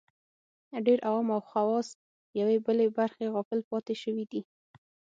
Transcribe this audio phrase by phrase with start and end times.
[0.85, 1.87] ډېر عوام او خواص
[2.39, 4.41] یوې بلې برخې غافل پاتې شوي دي